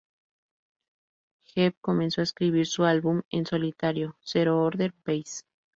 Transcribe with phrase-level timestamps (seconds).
[1.43, 5.43] Jeff comenzó a escribir su álbum en solitario "Zero Order Phase".